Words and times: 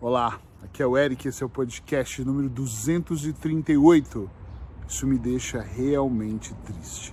Olá, 0.00 0.40
aqui 0.62 0.80
é 0.80 0.86
o 0.86 0.96
Eric, 0.96 1.26
esse 1.26 1.42
é 1.42 1.46
o 1.46 1.48
podcast 1.48 2.24
número 2.24 2.48
238. 2.48 4.30
Isso 4.86 5.08
me 5.08 5.18
deixa 5.18 5.60
realmente 5.60 6.54
triste. 6.64 7.12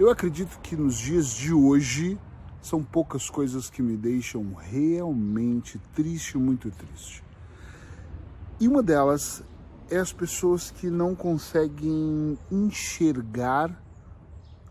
Eu 0.00 0.08
acredito 0.08 0.58
que 0.60 0.74
nos 0.74 0.96
dias 0.96 1.34
de 1.34 1.52
hoje 1.52 2.18
são 2.62 2.82
poucas 2.82 3.28
coisas 3.28 3.68
que 3.68 3.82
me 3.82 3.94
deixam 3.94 4.54
realmente 4.54 5.78
triste, 5.94 6.38
muito 6.38 6.70
triste. 6.70 7.22
E 8.58 8.66
uma 8.66 8.82
delas 8.82 9.44
é 9.90 9.98
as 9.98 10.14
pessoas 10.14 10.70
que 10.70 10.88
não 10.88 11.14
conseguem 11.14 12.38
enxergar 12.50 13.70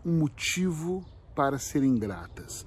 um 0.04 0.18
motivo 0.18 1.04
para 1.36 1.56
serem 1.56 1.94
gratas. 1.94 2.66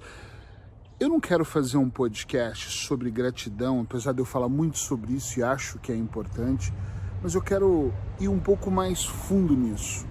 Eu 1.00 1.08
não 1.08 1.20
quero 1.20 1.44
fazer 1.44 1.76
um 1.76 1.88
podcast 1.88 2.72
sobre 2.84 3.08
gratidão, 3.08 3.82
apesar 3.82 4.12
de 4.12 4.18
eu 4.18 4.24
falar 4.24 4.48
muito 4.48 4.78
sobre 4.78 5.12
isso 5.12 5.38
e 5.38 5.44
acho 5.44 5.78
que 5.78 5.92
é 5.92 5.96
importante, 5.96 6.74
mas 7.22 7.36
eu 7.36 7.40
quero 7.40 7.94
ir 8.18 8.26
um 8.26 8.40
pouco 8.40 8.68
mais 8.68 9.04
fundo 9.04 9.54
nisso. 9.54 10.04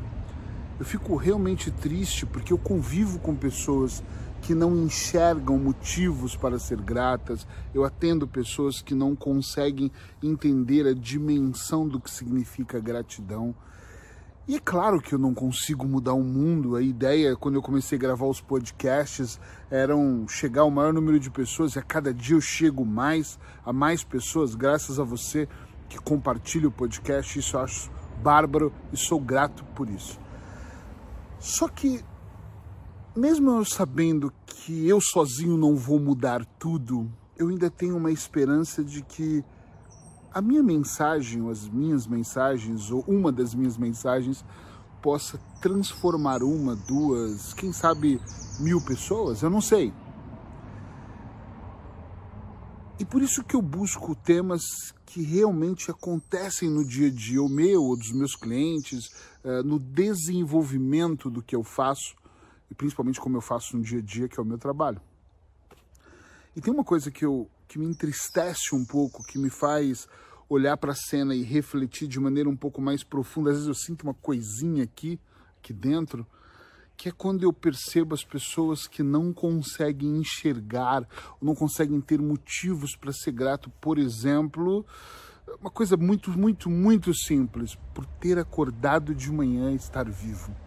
Eu 0.79 0.85
fico 0.85 1.17
realmente 1.17 1.69
triste 1.71 2.25
porque 2.25 2.53
eu 2.53 2.57
convivo 2.57 3.19
com 3.19 3.35
pessoas 3.35 4.01
que 4.41 4.55
não 4.55 4.77
enxergam 4.77 5.59
motivos 5.59 6.37
para 6.37 6.57
ser 6.57 6.79
gratas, 6.79 7.45
eu 7.73 7.83
atendo 7.83 8.25
pessoas 8.25 8.81
que 8.81 8.95
não 8.95 9.13
conseguem 9.13 9.91
entender 10.23 10.87
a 10.87 10.93
dimensão 10.93 11.85
do 11.85 11.99
que 11.99 12.09
significa 12.09 12.79
gratidão. 12.79 13.53
E 14.47 14.55
é 14.55 14.59
claro 14.59 15.01
que 15.01 15.13
eu 15.13 15.19
não 15.19 15.33
consigo 15.33 15.85
mudar 15.85 16.13
o 16.13 16.23
mundo. 16.23 16.77
A 16.77 16.81
ideia, 16.81 17.35
quando 17.35 17.55
eu 17.55 17.61
comecei 17.61 17.97
a 17.97 18.01
gravar 18.01 18.27
os 18.27 18.39
podcasts, 18.39 19.37
era 19.69 19.93
chegar 20.29 20.61
ao 20.61 20.71
maior 20.71 20.93
número 20.93 21.19
de 21.19 21.29
pessoas 21.29 21.75
e 21.75 21.79
a 21.79 21.81
cada 21.81 22.13
dia 22.13 22.37
eu 22.37 22.39
chego 22.39 22.85
mais 22.85 23.37
a 23.65 23.73
mais 23.73 24.05
pessoas, 24.05 24.55
graças 24.55 25.01
a 25.01 25.03
você 25.03 25.49
que 25.89 25.99
compartilha 25.99 26.69
o 26.69 26.71
podcast. 26.71 27.37
Isso 27.37 27.57
eu 27.57 27.61
acho 27.61 27.91
bárbaro 28.23 28.71
e 28.93 28.95
sou 28.95 29.19
grato 29.19 29.65
por 29.75 29.89
isso. 29.89 30.17
Só 31.39 31.67
que, 31.67 32.01
mesmo 33.13 33.51
eu 33.51 33.65
sabendo 33.65 34.31
que 34.45 34.87
eu 34.87 35.01
sozinho 35.01 35.57
não 35.57 35.75
vou 35.75 35.99
mudar 35.99 36.45
tudo, 36.57 37.11
eu 37.37 37.49
ainda 37.49 37.69
tenho 37.69 37.97
uma 37.97 38.11
esperança 38.11 38.81
de 38.81 39.01
que 39.01 39.43
a 40.37 40.41
minha 40.41 40.61
mensagem, 40.61 41.41
ou 41.41 41.49
as 41.49 41.67
minhas 41.67 42.05
mensagens, 42.05 42.91
ou 42.91 43.03
uma 43.07 43.31
das 43.31 43.55
minhas 43.55 43.75
mensagens, 43.75 44.45
possa 45.01 45.39
transformar 45.59 46.43
uma, 46.43 46.75
duas, 46.75 47.55
quem 47.55 47.73
sabe 47.73 48.21
mil 48.59 48.79
pessoas, 48.79 49.41
eu 49.41 49.49
não 49.49 49.59
sei. 49.59 49.91
E 52.99 53.05
por 53.05 53.23
isso 53.23 53.43
que 53.43 53.55
eu 53.55 53.63
busco 53.63 54.15
temas 54.15 54.61
que 55.07 55.23
realmente 55.23 55.89
acontecem 55.89 56.69
no 56.69 56.85
dia 56.85 57.07
a 57.07 57.11
dia, 57.11 57.41
o 57.41 57.49
meu 57.49 57.81
ou 57.81 57.97
dos 57.97 58.11
meus 58.11 58.35
clientes, 58.35 59.09
eh, 59.43 59.63
no 59.63 59.79
desenvolvimento 59.79 61.31
do 61.31 61.41
que 61.41 61.55
eu 61.55 61.63
faço, 61.63 62.15
e 62.69 62.75
principalmente 62.75 63.19
como 63.19 63.37
eu 63.37 63.41
faço 63.41 63.75
no 63.75 63.81
dia 63.81 63.97
a 63.97 64.03
dia, 64.03 64.27
que 64.27 64.39
é 64.39 64.43
o 64.43 64.45
meu 64.45 64.59
trabalho. 64.59 65.01
E 66.55 66.61
tem 66.61 66.71
uma 66.71 66.83
coisa 66.83 67.09
que, 67.09 67.25
eu, 67.25 67.49
que 67.67 67.79
me 67.79 67.87
entristece 67.87 68.75
um 68.75 68.85
pouco, 68.85 69.23
que 69.23 69.39
me 69.39 69.49
faz 69.49 70.07
olhar 70.49 70.77
para 70.77 70.91
a 70.91 70.95
cena 70.95 71.35
e 71.35 71.43
refletir 71.43 72.07
de 72.07 72.19
maneira 72.19 72.49
um 72.49 72.55
pouco 72.55 72.81
mais 72.81 73.03
profunda. 73.03 73.49
Às 73.49 73.57
vezes 73.57 73.67
eu 73.67 73.73
sinto 73.73 74.03
uma 74.03 74.13
coisinha 74.13 74.83
aqui, 74.83 75.19
aqui 75.59 75.73
dentro, 75.73 76.25
que 76.95 77.09
é 77.09 77.11
quando 77.11 77.43
eu 77.43 77.53
percebo 77.53 78.15
as 78.15 78.23
pessoas 78.23 78.87
que 78.87 79.03
não 79.03 79.31
conseguem 79.31 80.17
enxergar, 80.17 81.07
não 81.41 81.53
conseguem 81.53 82.01
ter 82.01 82.19
motivos 82.19 82.95
para 82.95 83.11
ser 83.11 83.31
grato, 83.31 83.69
por 83.81 83.99
exemplo, 83.99 84.85
uma 85.61 85.69
coisa 85.69 85.95
muito, 85.95 86.31
muito, 86.31 86.69
muito 86.69 87.13
simples, 87.13 87.75
por 87.93 88.05
ter 88.05 88.39
acordado 88.39 89.13
de 89.13 89.31
manhã 89.31 89.71
e 89.71 89.75
estar 89.75 90.09
vivo. 90.09 90.66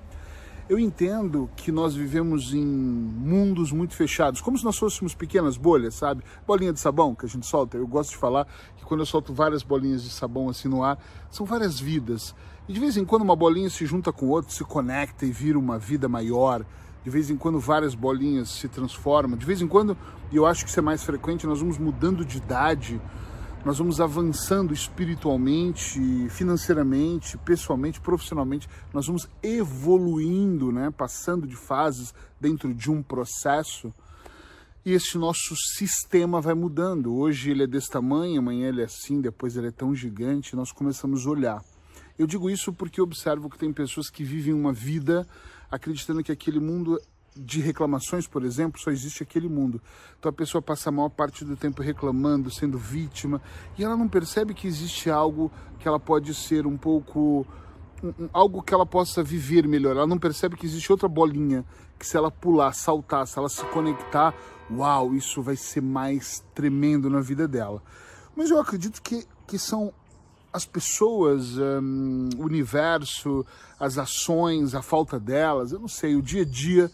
Eu 0.70 0.78
entendo 0.78 1.50
que 1.56 1.72
nós 1.72 1.96
vivemos 1.96 2.54
em 2.54 2.64
mundos 2.64 3.72
muito 3.72 3.92
fechados, 3.92 4.40
como 4.40 4.56
se 4.56 4.64
nós 4.64 4.78
fôssemos 4.78 5.16
pequenas 5.16 5.56
bolhas, 5.56 5.94
sabe? 5.96 6.22
Bolinha 6.46 6.72
de 6.72 6.78
sabão 6.78 7.12
que 7.12 7.26
a 7.26 7.28
gente 7.28 7.44
solta. 7.44 7.76
Eu 7.76 7.88
gosto 7.88 8.10
de 8.10 8.16
falar 8.16 8.46
que 8.76 8.84
quando 8.84 9.00
eu 9.00 9.06
solto 9.06 9.34
várias 9.34 9.64
bolinhas 9.64 10.04
de 10.04 10.10
sabão 10.10 10.48
assim 10.48 10.68
no 10.68 10.84
ar, 10.84 10.96
são 11.28 11.44
várias 11.44 11.80
vidas. 11.80 12.36
E 12.68 12.72
de 12.72 12.78
vez 12.78 12.96
em 12.96 13.04
quando 13.04 13.22
uma 13.22 13.34
bolinha 13.34 13.68
se 13.68 13.84
junta 13.84 14.12
com 14.12 14.28
outra, 14.28 14.52
se 14.52 14.62
conecta 14.62 15.26
e 15.26 15.32
vira 15.32 15.58
uma 15.58 15.76
vida 15.76 16.08
maior. 16.08 16.64
De 17.02 17.10
vez 17.10 17.30
em 17.30 17.36
quando 17.36 17.58
várias 17.58 17.96
bolinhas 17.96 18.48
se 18.50 18.68
transformam. 18.68 19.36
De 19.36 19.44
vez 19.44 19.60
em 19.60 19.66
quando, 19.66 19.98
e 20.30 20.36
eu 20.36 20.46
acho 20.46 20.62
que 20.62 20.70
isso 20.70 20.78
é 20.78 20.82
mais 20.84 21.02
frequente, 21.02 21.48
nós 21.48 21.58
vamos 21.58 21.78
mudando 21.78 22.24
de 22.24 22.36
idade 22.36 23.00
nós 23.64 23.78
vamos 23.78 24.00
avançando 24.00 24.72
espiritualmente, 24.72 26.28
financeiramente, 26.30 27.36
pessoalmente, 27.38 28.00
profissionalmente, 28.00 28.68
nós 28.92 29.06
vamos 29.06 29.28
evoluindo, 29.42 30.72
né? 30.72 30.90
passando 30.90 31.46
de 31.46 31.56
fases 31.56 32.14
dentro 32.40 32.72
de 32.72 32.90
um 32.90 33.02
processo 33.02 33.92
e 34.84 34.92
esse 34.92 35.18
nosso 35.18 35.54
sistema 35.76 36.40
vai 36.40 36.54
mudando. 36.54 37.14
Hoje 37.14 37.50
ele 37.50 37.64
é 37.64 37.66
desse 37.66 37.90
tamanho, 37.90 38.38
amanhã 38.40 38.68
ele 38.68 38.80
é 38.80 38.84
assim, 38.84 39.20
depois 39.20 39.56
ele 39.56 39.68
é 39.68 39.70
tão 39.70 39.94
gigante, 39.94 40.56
nós 40.56 40.72
começamos 40.72 41.26
a 41.26 41.30
olhar. 41.30 41.64
Eu 42.18 42.26
digo 42.26 42.48
isso 42.48 42.72
porque 42.72 43.00
observo 43.00 43.50
que 43.50 43.58
tem 43.58 43.72
pessoas 43.72 44.08
que 44.08 44.24
vivem 44.24 44.54
uma 44.54 44.72
vida 44.72 45.26
acreditando 45.70 46.22
que 46.22 46.32
aquele 46.32 46.58
mundo 46.58 46.98
de 47.44 47.60
reclamações, 47.60 48.26
por 48.26 48.44
exemplo, 48.44 48.80
só 48.80 48.90
existe 48.90 49.22
aquele 49.22 49.48
mundo. 49.48 49.80
Então 50.18 50.30
a 50.30 50.32
pessoa 50.32 50.60
passa 50.60 50.90
a 50.90 50.92
maior 50.92 51.08
parte 51.08 51.44
do 51.44 51.56
tempo 51.56 51.82
reclamando, 51.82 52.50
sendo 52.50 52.78
vítima, 52.78 53.40
e 53.78 53.84
ela 53.84 53.96
não 53.96 54.08
percebe 54.08 54.54
que 54.54 54.66
existe 54.66 55.10
algo 55.10 55.50
que 55.78 55.88
ela 55.88 55.98
pode 55.98 56.34
ser 56.34 56.66
um 56.66 56.76
pouco. 56.76 57.46
Um, 58.02 58.28
algo 58.32 58.62
que 58.62 58.72
ela 58.72 58.86
possa 58.86 59.22
viver 59.22 59.66
melhor. 59.66 59.96
Ela 59.96 60.06
não 60.06 60.18
percebe 60.18 60.56
que 60.56 60.66
existe 60.66 60.90
outra 60.90 61.08
bolinha 61.08 61.64
que, 61.98 62.06
se 62.06 62.16
ela 62.16 62.30
pular, 62.30 62.72
saltar, 62.72 63.26
se 63.26 63.38
ela 63.38 63.48
se 63.48 63.62
conectar, 63.66 64.34
uau, 64.70 65.14
isso 65.14 65.42
vai 65.42 65.56
ser 65.56 65.82
mais 65.82 66.42
tremendo 66.54 67.10
na 67.10 67.20
vida 67.20 67.46
dela. 67.46 67.82
Mas 68.34 68.50
eu 68.50 68.58
acredito 68.58 69.02
que, 69.02 69.26
que 69.46 69.58
são 69.58 69.92
as 70.52 70.64
pessoas, 70.64 71.58
um, 71.58 72.30
o 72.38 72.44
universo, 72.44 73.44
as 73.78 73.98
ações, 73.98 74.74
a 74.74 74.82
falta 74.82 75.20
delas, 75.20 75.72
eu 75.72 75.78
não 75.78 75.88
sei, 75.88 76.16
o 76.16 76.22
dia 76.22 76.42
a 76.42 76.44
dia 76.44 76.90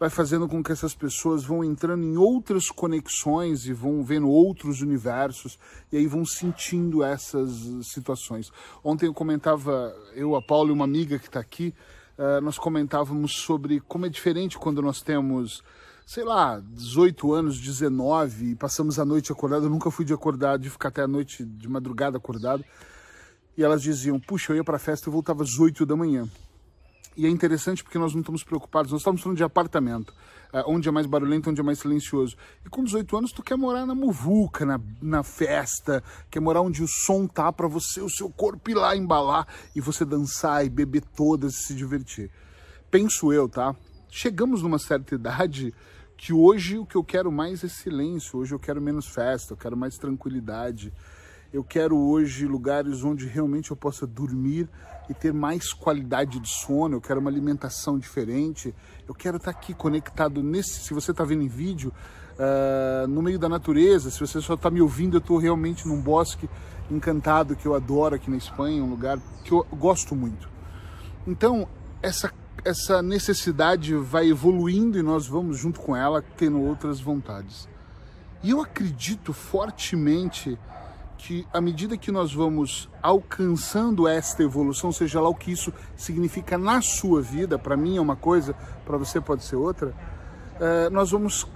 vai 0.00 0.08
fazendo 0.08 0.48
com 0.48 0.62
que 0.62 0.72
essas 0.72 0.94
pessoas 0.94 1.44
vão 1.44 1.62
entrando 1.62 2.02
em 2.02 2.16
outras 2.16 2.70
conexões 2.70 3.66
e 3.66 3.72
vão 3.74 4.02
vendo 4.02 4.30
outros 4.30 4.80
universos 4.80 5.58
e 5.92 5.98
aí 5.98 6.06
vão 6.06 6.24
sentindo 6.24 7.04
essas 7.04 7.50
situações. 7.82 8.50
Ontem 8.82 9.04
eu 9.04 9.12
comentava, 9.12 9.94
eu, 10.14 10.34
a 10.34 10.40
Paula 10.40 10.70
e 10.70 10.72
uma 10.72 10.86
amiga 10.86 11.18
que 11.18 11.26
está 11.26 11.38
aqui, 11.38 11.74
uh, 12.18 12.40
nós 12.40 12.56
comentávamos 12.56 13.32
sobre 13.32 13.78
como 13.80 14.06
é 14.06 14.08
diferente 14.08 14.56
quando 14.56 14.80
nós 14.80 15.02
temos 15.02 15.62
sei 16.06 16.24
lá, 16.24 16.60
18 16.60 17.32
anos, 17.32 17.60
19, 17.60 18.46
e 18.46 18.54
passamos 18.56 18.98
a 18.98 19.04
noite 19.04 19.30
acordado. 19.30 19.66
Eu 19.66 19.70
nunca 19.70 19.92
fui 19.92 20.04
de 20.04 20.12
acordar, 20.12 20.58
de 20.58 20.68
ficar 20.68 20.88
até 20.88 21.02
a 21.02 21.06
noite, 21.06 21.44
de 21.44 21.68
madrugada 21.68 22.16
acordado. 22.16 22.64
E 23.56 23.62
elas 23.62 23.80
diziam: 23.80 24.18
Puxa, 24.18 24.52
eu 24.52 24.56
ia 24.56 24.64
para 24.64 24.76
festa 24.76 25.08
e 25.08 25.12
voltava 25.12 25.44
às 25.44 25.56
8 25.56 25.86
da 25.86 25.94
manhã. 25.94 26.26
E 27.16 27.26
é 27.26 27.28
interessante 27.28 27.82
porque 27.82 27.98
nós 27.98 28.12
não 28.12 28.20
estamos 28.20 28.44
preocupados, 28.44 28.92
nós 28.92 29.00
estamos 29.00 29.20
falando 29.20 29.36
de 29.36 29.44
apartamento, 29.44 30.14
é, 30.52 30.62
onde 30.66 30.88
é 30.88 30.92
mais 30.92 31.06
barulhento, 31.06 31.50
onde 31.50 31.60
é 31.60 31.64
mais 31.64 31.80
silencioso. 31.80 32.36
E 32.64 32.68
com 32.68 32.84
18 32.84 33.16
anos 33.16 33.32
tu 33.32 33.42
quer 33.42 33.56
morar 33.56 33.84
na 33.84 33.94
muvuca, 33.94 34.64
na, 34.64 34.80
na 35.02 35.22
festa, 35.22 36.02
quer 36.30 36.40
morar 36.40 36.60
onde 36.60 36.82
o 36.82 36.88
som 36.88 37.26
tá 37.26 37.52
para 37.52 37.66
você, 37.66 38.00
o 38.00 38.08
seu 38.08 38.30
corpo 38.30 38.70
ir 38.70 38.74
lá 38.74 38.96
embalar 38.96 39.46
e 39.74 39.80
você 39.80 40.04
dançar 40.04 40.64
e 40.64 40.70
beber 40.70 41.02
todas 41.02 41.54
e 41.54 41.64
se 41.64 41.74
divertir. 41.74 42.30
Penso 42.90 43.32
eu, 43.32 43.48
tá? 43.48 43.74
Chegamos 44.08 44.62
numa 44.62 44.78
certa 44.78 45.14
idade 45.14 45.74
que 46.16 46.32
hoje 46.32 46.78
o 46.78 46.84
que 46.84 46.96
eu 46.96 47.02
quero 47.02 47.32
mais 47.32 47.64
é 47.64 47.68
silêncio, 47.68 48.38
hoje 48.38 48.54
eu 48.54 48.58
quero 48.58 48.80
menos 48.80 49.06
festa, 49.06 49.54
eu 49.54 49.56
quero 49.56 49.76
mais 49.76 49.96
tranquilidade. 49.96 50.92
Eu 51.52 51.64
quero 51.64 51.98
hoje 51.98 52.46
lugares 52.46 53.02
onde 53.02 53.26
realmente 53.26 53.72
eu 53.72 53.76
possa 53.76 54.06
dormir 54.06 54.68
e 55.08 55.14
ter 55.14 55.32
mais 55.32 55.72
qualidade 55.72 56.38
de 56.38 56.48
sono. 56.48 56.96
Eu 56.96 57.00
quero 57.00 57.18
uma 57.18 57.28
alimentação 57.28 57.98
diferente. 57.98 58.72
Eu 59.08 59.14
quero 59.14 59.36
estar 59.36 59.50
aqui 59.50 59.74
conectado 59.74 60.42
nesse. 60.44 60.80
Se 60.80 60.94
você 60.94 61.10
está 61.10 61.24
vendo 61.24 61.42
em 61.42 61.48
vídeo, 61.48 61.92
uh, 62.38 63.06
no 63.08 63.20
meio 63.20 63.38
da 63.38 63.48
natureza. 63.48 64.10
Se 64.10 64.20
você 64.20 64.40
só 64.40 64.54
está 64.54 64.70
me 64.70 64.80
ouvindo, 64.80 65.16
eu 65.16 65.18
estou 65.18 65.38
realmente 65.38 65.88
num 65.88 66.00
bosque 66.00 66.48
encantado 66.90 67.56
que 67.56 67.66
eu 67.66 67.74
adoro 67.74 68.14
aqui 68.14 68.30
na 68.30 68.36
Espanha, 68.36 68.82
um 68.82 68.90
lugar 68.90 69.18
que 69.44 69.52
eu 69.52 69.66
gosto 69.72 70.14
muito. 70.14 70.48
Então, 71.26 71.68
essa 72.00 72.32
essa 72.62 73.00
necessidade 73.00 73.94
vai 73.94 74.28
evoluindo 74.28 74.98
e 74.98 75.02
nós 75.02 75.26
vamos 75.26 75.56
junto 75.56 75.80
com 75.80 75.96
ela 75.96 76.22
tendo 76.36 76.60
outras 76.60 77.00
vontades. 77.00 77.66
E 78.42 78.50
eu 78.50 78.60
acredito 78.60 79.32
fortemente 79.32 80.58
que 81.20 81.46
à 81.52 81.60
medida 81.60 81.98
que 81.98 82.10
nós 82.10 82.32
vamos 82.32 82.88
alcançando 83.02 84.08
esta 84.08 84.42
evolução, 84.42 84.90
seja 84.90 85.20
lá 85.20 85.28
o 85.28 85.34
que 85.34 85.52
isso 85.52 85.70
significa 85.94 86.56
na 86.56 86.80
sua 86.80 87.20
vida, 87.20 87.58
para 87.58 87.76
mim 87.76 87.98
é 87.98 88.00
uma 88.00 88.16
coisa, 88.16 88.54
para 88.86 88.96
você 88.96 89.20
pode 89.20 89.44
ser 89.44 89.56
outra, 89.56 89.88
uh, 89.88 90.90
nós 90.90 91.10
vamos 91.10 91.46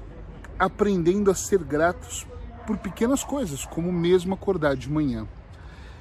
aprendendo 0.59 1.31
a 1.31 1.35
ser 1.35 1.65
gratos 1.65 2.27
por 2.67 2.77
pequenas 2.77 3.25
coisas, 3.25 3.65
como 3.65 3.91
mesmo 3.91 4.35
acordar 4.35 4.77
de 4.77 4.91
manhã. 4.91 5.27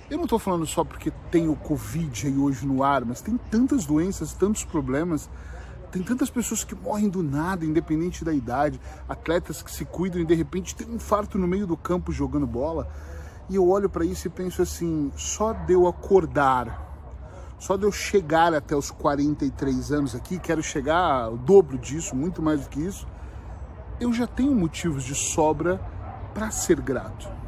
Eu 0.09 0.17
não 0.17 0.25
estou 0.25 0.39
falando 0.39 0.65
só 0.65 0.83
porque 0.83 1.09
tem 1.31 1.47
o 1.47 1.55
Covid 1.55 2.27
aí 2.27 2.37
hoje 2.37 2.65
no 2.65 2.83
ar, 2.83 3.05
mas 3.05 3.21
tem 3.21 3.37
tantas 3.49 3.85
doenças, 3.85 4.33
tantos 4.33 4.65
problemas, 4.65 5.29
tem 5.89 6.03
tantas 6.03 6.29
pessoas 6.29 6.65
que 6.65 6.75
morrem 6.75 7.07
do 7.07 7.23
nada, 7.23 7.65
independente 7.65 8.25
da 8.25 8.33
idade, 8.33 8.79
atletas 9.07 9.63
que 9.63 9.71
se 9.71 9.85
cuidam 9.85 10.21
e 10.21 10.25
de 10.25 10.35
repente 10.35 10.75
tem 10.75 10.85
um 10.85 10.95
infarto 10.95 11.37
no 11.37 11.47
meio 11.47 11.65
do 11.65 11.77
campo 11.77 12.11
jogando 12.11 12.45
bola. 12.45 12.91
E 13.49 13.55
eu 13.55 13.67
olho 13.67 13.89
para 13.89 14.05
isso 14.05 14.27
e 14.27 14.29
penso 14.29 14.61
assim: 14.61 15.11
só 15.15 15.53
de 15.53 15.73
eu 15.73 15.87
acordar, 15.87 17.55
só 17.59 17.75
de 17.77 17.83
eu 17.83 17.91
chegar 17.91 18.53
até 18.53 18.75
os 18.75 18.91
43 18.91 19.91
anos 19.91 20.15
aqui, 20.15 20.39
quero 20.39 20.63
chegar 20.63 21.25
ao 21.25 21.37
dobro 21.37 21.77
disso, 21.77 22.15
muito 22.15 22.41
mais 22.41 22.61
do 22.61 22.69
que 22.69 22.79
isso, 22.79 23.07
eu 23.99 24.11
já 24.13 24.27
tenho 24.27 24.53
motivos 24.53 25.03
de 25.03 25.15
sobra 25.15 25.77
para 26.33 26.51
ser 26.51 26.79
grato. 26.79 27.43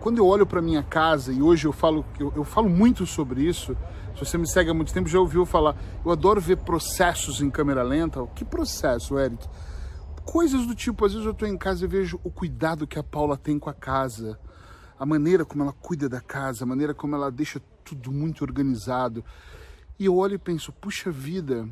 Quando 0.00 0.18
eu 0.18 0.26
olho 0.26 0.46
para 0.46 0.62
minha 0.62 0.82
casa 0.82 1.32
e 1.32 1.42
hoje 1.42 1.66
eu 1.66 1.72
falo, 1.72 2.04
eu, 2.18 2.32
eu, 2.36 2.44
falo 2.44 2.68
muito 2.68 3.04
sobre 3.04 3.42
isso. 3.42 3.76
Se 4.14 4.24
você 4.24 4.38
me 4.38 4.48
segue 4.48 4.70
há 4.70 4.74
muito 4.74 4.92
tempo 4.92 5.08
já 5.08 5.18
ouviu 5.18 5.44
falar. 5.44 5.76
Eu 6.04 6.12
adoro 6.12 6.40
ver 6.40 6.58
processos 6.58 7.40
em 7.40 7.50
câmera 7.50 7.82
lenta. 7.82 8.24
Que 8.34 8.44
processo, 8.44 9.18
Eric? 9.18 9.46
Coisas 10.24 10.66
do 10.66 10.74
tipo, 10.74 11.04
às 11.04 11.12
vezes 11.12 11.26
eu 11.26 11.32
estou 11.32 11.48
em 11.48 11.56
casa 11.56 11.84
e 11.84 11.88
vejo 11.88 12.20
o 12.22 12.30
cuidado 12.30 12.86
que 12.86 12.98
a 12.98 13.02
Paula 13.02 13.36
tem 13.36 13.58
com 13.58 13.68
a 13.68 13.74
casa, 13.74 14.38
a 14.98 15.06
maneira 15.06 15.44
como 15.44 15.62
ela 15.62 15.72
cuida 15.72 16.08
da 16.08 16.20
casa, 16.20 16.64
a 16.64 16.66
maneira 16.66 16.92
como 16.92 17.14
ela 17.14 17.30
deixa 17.30 17.60
tudo 17.84 18.10
muito 18.10 18.42
organizado. 18.42 19.24
E 19.98 20.04
eu 20.06 20.16
olho 20.16 20.34
e 20.34 20.38
penso, 20.38 20.72
puxa 20.72 21.10
vida, 21.10 21.68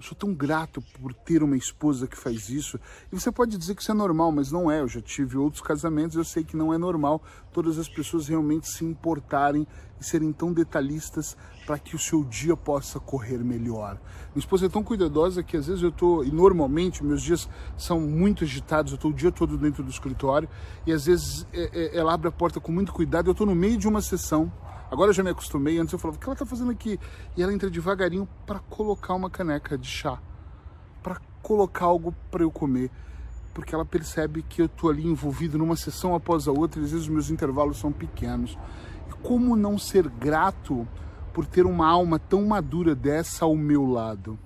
eu 0.00 0.04
sou 0.04 0.16
tão 0.16 0.32
grato 0.32 0.82
por 0.98 1.12
ter 1.12 1.42
uma 1.42 1.58
esposa 1.58 2.06
que 2.06 2.16
faz 2.16 2.48
isso. 2.48 2.80
E 3.12 3.20
você 3.20 3.30
pode 3.30 3.58
dizer 3.58 3.74
que 3.74 3.82
isso 3.82 3.90
é 3.90 3.94
normal, 3.94 4.32
mas 4.32 4.50
não 4.50 4.70
é. 4.70 4.80
Eu 4.80 4.88
já 4.88 5.00
tive 5.02 5.36
outros 5.36 5.62
casamentos, 5.62 6.16
eu 6.16 6.24
sei 6.24 6.42
que 6.42 6.56
não 6.56 6.72
é 6.72 6.78
normal 6.78 7.22
todas 7.52 7.78
as 7.78 7.86
pessoas 7.86 8.26
realmente 8.26 8.66
se 8.66 8.82
importarem 8.82 9.66
e 10.00 10.04
serem 10.04 10.32
tão 10.32 10.54
detalhistas 10.54 11.36
para 11.66 11.78
que 11.78 11.94
o 11.94 11.98
seu 11.98 12.24
dia 12.24 12.56
possa 12.56 12.98
correr 12.98 13.44
melhor. 13.44 14.00
Minha 14.34 14.38
esposa 14.38 14.66
é 14.66 14.68
tão 14.70 14.82
cuidadosa 14.82 15.42
que 15.42 15.54
às 15.54 15.66
vezes 15.66 15.82
eu 15.82 15.90
estou, 15.90 16.24
e 16.24 16.30
normalmente 16.30 17.04
meus 17.04 17.20
dias 17.22 17.46
são 17.76 18.00
muito 18.00 18.42
agitados, 18.44 18.92
eu 18.92 18.96
estou 18.96 19.10
o 19.10 19.14
dia 19.14 19.30
todo 19.30 19.58
dentro 19.58 19.82
do 19.82 19.90
escritório, 19.90 20.48
e 20.86 20.92
às 20.92 21.04
vezes 21.04 21.46
é, 21.52 21.70
é, 21.72 21.98
ela 21.98 22.14
abre 22.14 22.28
a 22.28 22.32
porta 22.32 22.58
com 22.58 22.72
muito 22.72 22.90
cuidado, 22.90 23.28
eu 23.28 23.32
estou 23.32 23.46
no 23.46 23.54
meio 23.54 23.76
de 23.76 23.86
uma 23.86 24.00
sessão 24.00 24.50
Agora 24.90 25.10
eu 25.10 25.14
já 25.14 25.22
me 25.22 25.30
acostumei, 25.30 25.78
antes 25.78 25.92
eu 25.92 25.98
falava, 26.00 26.18
o 26.18 26.20
que 26.20 26.26
ela 26.26 26.36
tá 26.36 26.44
fazendo 26.44 26.72
aqui? 26.72 26.98
E 27.36 27.42
ela 27.42 27.52
entra 27.52 27.70
devagarinho 27.70 28.28
para 28.44 28.58
colocar 28.58 29.14
uma 29.14 29.30
caneca 29.30 29.78
de 29.78 29.86
chá, 29.86 30.18
para 31.00 31.20
colocar 31.40 31.84
algo 31.84 32.12
para 32.28 32.42
eu 32.42 32.50
comer, 32.50 32.90
porque 33.54 33.72
ela 33.72 33.84
percebe 33.84 34.42
que 34.42 34.60
eu 34.60 34.68
tô 34.68 34.88
ali 34.88 35.06
envolvido 35.06 35.56
numa 35.56 35.76
sessão 35.76 36.12
após 36.14 36.48
a 36.48 36.52
outra, 36.52 36.80
e 36.80 36.84
às 36.84 36.90
vezes 36.90 37.06
os 37.06 37.12
meus 37.12 37.30
intervalos 37.30 37.78
são 37.78 37.92
pequenos. 37.92 38.58
E 39.08 39.12
como 39.22 39.54
não 39.54 39.78
ser 39.78 40.08
grato 40.08 40.86
por 41.32 41.46
ter 41.46 41.66
uma 41.66 41.86
alma 41.86 42.18
tão 42.18 42.44
madura 42.44 42.92
dessa 42.92 43.44
ao 43.44 43.54
meu 43.54 43.86
lado? 43.86 44.36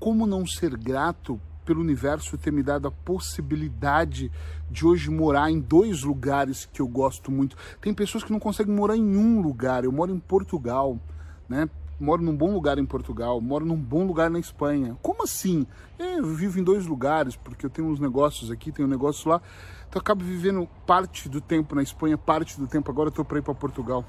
Como 0.00 0.26
não 0.26 0.44
ser 0.44 0.76
grato 0.76 1.40
pelo 1.68 1.82
universo 1.82 2.38
ter 2.38 2.50
me 2.50 2.62
dado 2.62 2.88
a 2.88 2.90
possibilidade 2.90 4.32
de 4.70 4.86
hoje 4.86 5.10
morar 5.10 5.50
em 5.50 5.60
dois 5.60 6.02
lugares 6.02 6.66
que 6.72 6.80
eu 6.80 6.88
gosto 6.88 7.30
muito. 7.30 7.58
Tem 7.78 7.92
pessoas 7.92 8.24
que 8.24 8.32
não 8.32 8.40
conseguem 8.40 8.74
morar 8.74 8.96
em 8.96 9.16
um 9.18 9.42
lugar. 9.42 9.84
Eu 9.84 9.92
moro 9.92 10.10
em 10.10 10.18
Portugal, 10.18 10.98
né? 11.46 11.68
Moro 12.00 12.22
num 12.22 12.34
bom 12.34 12.54
lugar 12.54 12.78
em 12.78 12.86
Portugal, 12.86 13.38
moro 13.38 13.66
num 13.66 13.76
bom 13.76 14.06
lugar 14.06 14.30
na 14.30 14.38
Espanha. 14.38 14.96
Como 15.02 15.24
assim? 15.24 15.66
É, 15.98 16.20
eu 16.20 16.24
vivo 16.24 16.58
em 16.58 16.64
dois 16.64 16.86
lugares, 16.86 17.36
porque 17.36 17.66
eu 17.66 17.70
tenho 17.70 17.88
uns 17.88 18.00
negócios 18.00 18.50
aqui, 18.50 18.72
tenho 18.72 18.88
um 18.88 18.90
negócio 18.90 19.28
lá. 19.28 19.42
Então 19.88 19.96
eu 19.96 20.00
acabo 20.00 20.24
vivendo 20.24 20.66
parte 20.86 21.28
do 21.28 21.38
tempo 21.38 21.74
na 21.74 21.82
Espanha, 21.82 22.16
parte 22.16 22.58
do 22.58 22.66
tempo 22.66 22.90
agora 22.90 23.08
eu 23.08 23.12
tô 23.12 23.26
para 23.26 23.40
ir 23.40 23.42
para 23.42 23.54
Portugal 23.54 24.06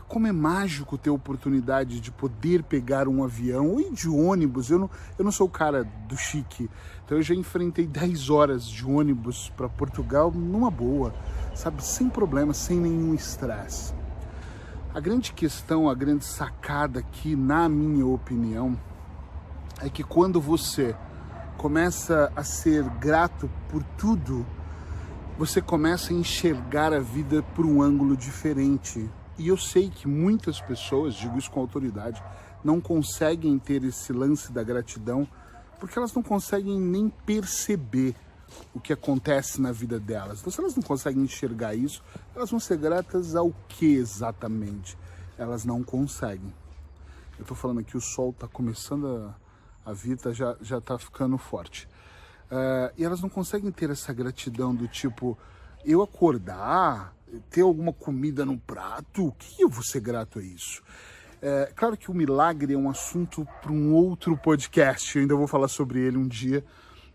como 0.00 0.26
é 0.26 0.32
mágico 0.32 0.98
ter 0.98 1.10
a 1.10 1.12
oportunidade 1.12 2.00
de 2.00 2.10
poder 2.10 2.62
pegar 2.62 3.08
um 3.08 3.22
avião 3.22 3.70
ou 3.70 3.80
ir 3.80 3.92
de 3.92 4.08
ônibus. 4.08 4.70
Eu 4.70 4.78
não, 4.78 4.90
eu 5.18 5.24
não 5.24 5.32
sou 5.32 5.46
o 5.46 5.50
cara 5.50 5.84
do 6.08 6.16
chique, 6.16 6.70
então 7.04 7.18
eu 7.18 7.22
já 7.22 7.34
enfrentei 7.34 7.86
10 7.86 8.30
horas 8.30 8.66
de 8.66 8.84
ônibus 8.84 9.52
para 9.56 9.68
Portugal 9.68 10.30
numa 10.30 10.70
boa, 10.70 11.14
sabe, 11.54 11.84
sem 11.84 12.08
problema, 12.08 12.54
sem 12.54 12.78
nenhum 12.78 13.14
estresse. 13.14 13.94
A 14.94 15.00
grande 15.00 15.32
questão, 15.32 15.88
a 15.88 15.94
grande 15.94 16.24
sacada 16.24 17.00
aqui, 17.00 17.34
na 17.34 17.68
minha 17.68 18.06
opinião, 18.06 18.78
é 19.80 19.88
que 19.88 20.04
quando 20.04 20.40
você 20.40 20.94
começa 21.56 22.32
a 22.36 22.44
ser 22.44 22.84
grato 23.00 23.50
por 23.68 23.82
tudo, 23.98 24.46
você 25.36 25.60
começa 25.60 26.12
a 26.12 26.16
enxergar 26.16 26.92
a 26.92 27.00
vida 27.00 27.42
por 27.42 27.66
um 27.66 27.82
ângulo 27.82 28.16
diferente. 28.16 29.10
E 29.38 29.48
eu 29.48 29.56
sei 29.56 29.90
que 29.90 30.06
muitas 30.06 30.60
pessoas, 30.60 31.14
digo 31.14 31.38
isso 31.38 31.50
com 31.50 31.60
autoridade, 31.60 32.22
não 32.62 32.80
conseguem 32.80 33.58
ter 33.58 33.84
esse 33.84 34.12
lance 34.12 34.52
da 34.52 34.62
gratidão 34.62 35.28
porque 35.78 35.98
elas 35.98 36.14
não 36.14 36.22
conseguem 36.22 36.80
nem 36.80 37.10
perceber 37.10 38.14
o 38.72 38.80
que 38.80 38.92
acontece 38.92 39.60
na 39.60 39.72
vida 39.72 39.98
delas. 39.98 40.40
Então, 40.40 40.52
se 40.52 40.60
elas 40.60 40.74
não 40.74 40.82
conseguem 40.82 41.22
enxergar 41.22 41.74
isso, 41.74 42.02
elas 42.34 42.50
vão 42.50 42.60
ser 42.60 42.78
gratas 42.78 43.34
ao 43.34 43.52
que 43.68 43.94
exatamente? 43.94 44.96
Elas 45.36 45.64
não 45.64 45.82
conseguem. 45.82 46.54
Eu 47.36 47.42
estou 47.42 47.56
falando 47.56 47.80
aqui, 47.80 47.96
o 47.96 48.00
sol 48.00 48.30
está 48.30 48.46
começando 48.46 49.34
a, 49.84 49.90
a 49.90 49.92
vir, 49.92 50.16
tá, 50.16 50.32
já 50.32 50.56
já 50.60 50.78
está 50.78 50.96
ficando 50.98 51.36
forte. 51.36 51.88
Uh, 52.46 52.92
e 52.96 53.04
elas 53.04 53.20
não 53.20 53.28
conseguem 53.28 53.70
ter 53.72 53.90
essa 53.90 54.12
gratidão 54.12 54.74
do 54.74 54.86
tipo, 54.86 55.36
eu 55.84 56.00
acordar, 56.00 57.14
ter 57.50 57.62
alguma 57.62 57.92
comida 57.92 58.44
no 58.44 58.58
prato, 58.58 59.26
o 59.26 59.32
que 59.32 59.62
eu 59.62 59.68
vou 59.68 59.82
ser 59.82 60.00
grato 60.00 60.38
a 60.38 60.42
isso? 60.42 60.82
É, 61.40 61.70
claro 61.74 61.96
que 61.96 62.10
o 62.10 62.14
milagre 62.14 62.74
é 62.74 62.76
um 62.76 62.88
assunto 62.88 63.46
para 63.60 63.72
um 63.72 63.92
outro 63.92 64.36
podcast, 64.36 65.16
eu 65.16 65.22
ainda 65.22 65.34
vou 65.34 65.46
falar 65.46 65.68
sobre 65.68 66.00
ele 66.00 66.16
um 66.16 66.26
dia. 66.26 66.64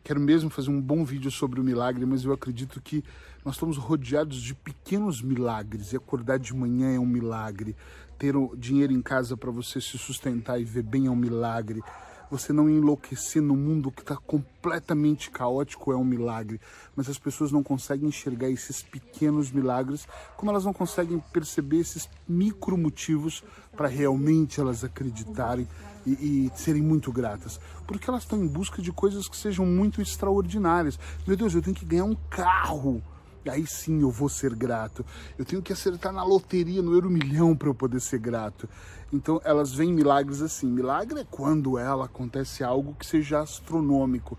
Quero 0.03 0.19
mesmo 0.19 0.49
fazer 0.49 0.69
um 0.69 0.81
bom 0.81 1.03
vídeo 1.03 1.31
sobre 1.31 1.59
o 1.59 1.63
milagre, 1.63 2.05
mas 2.05 2.23
eu 2.23 2.31
acredito 2.31 2.81
que 2.81 3.03
nós 3.43 3.55
estamos 3.55 3.77
rodeados 3.77 4.41
de 4.41 4.53
pequenos 4.53 5.21
milagres 5.21 5.93
e 5.93 5.97
acordar 5.97 6.39
de 6.39 6.53
manhã 6.53 6.93
é 6.93 6.99
um 6.99 7.05
milagre, 7.05 7.75
ter 8.17 8.35
dinheiro 8.57 8.93
em 8.93 9.01
casa 9.01 9.35
para 9.35 9.51
você 9.51 9.79
se 9.81 9.97
sustentar 9.97 10.59
e 10.59 10.63
ver 10.63 10.83
bem 10.83 11.07
é 11.07 11.09
um 11.09 11.15
milagre 11.15 11.81
você 12.29 12.53
não 12.53 12.69
enlouquecer 12.69 13.41
no 13.41 13.55
mundo 13.55 13.91
que 13.91 14.01
está 14.01 14.15
completamente 14.15 15.31
caótico 15.31 15.91
é 15.91 15.95
um 15.95 16.03
milagre. 16.03 16.59
Mas 16.95 17.09
as 17.09 17.17
pessoas 17.17 17.51
não 17.51 17.63
conseguem 17.63 18.09
enxergar 18.09 18.49
esses 18.49 18.83
pequenos 18.83 19.51
milagres, 19.51 20.07
como 20.37 20.51
elas 20.51 20.65
não 20.65 20.73
conseguem 20.73 21.19
perceber 21.31 21.79
esses 21.79 22.09
micro 22.27 22.77
motivos 22.77 23.43
para 23.75 23.87
realmente 23.87 24.59
elas 24.59 24.83
acreditarem 24.83 25.67
e, 26.05 26.11
e, 26.11 26.51
serem 26.55 26.81
muito 26.81 27.11
gratas. 27.11 27.59
Porque 27.87 28.09
elas 28.09 28.23
estão 28.23 28.43
em 28.43 28.47
busca 28.47 28.81
de 28.81 28.91
coisas 28.91 29.27
que 29.27 29.37
sejam 29.37 29.65
muito 29.65 30.01
extraordinárias. 30.01 30.99
Meu 31.25 31.35
Deus, 31.35 31.53
eu 31.53 31.61
tenho 31.61 31.75
que 31.75 31.85
ganhar 31.85 32.05
um 32.05 32.15
carro 32.29 33.01
aí 33.47 33.65
sim 33.67 34.01
eu 34.01 34.11
vou 34.11 34.29
ser 34.29 34.55
grato. 34.55 35.05
Eu 35.37 35.45
tenho 35.45 35.61
que 35.61 35.71
acertar 35.71 36.11
na 36.11 36.23
loteria, 36.23 36.81
no 36.81 36.93
euro 36.93 37.09
milhão 37.09 37.55
para 37.55 37.69
eu 37.69 37.75
poder 37.75 37.99
ser 37.99 38.19
grato. 38.19 38.67
Então 39.13 39.39
elas 39.43 39.71
veem 39.71 39.93
milagres 39.93 40.41
assim. 40.41 40.67
Milagre 40.67 41.21
é 41.21 41.27
quando 41.29 41.77
ela 41.77 42.05
acontece 42.05 42.63
algo 42.63 42.95
que 42.95 43.05
seja 43.05 43.39
astronômico. 43.39 44.37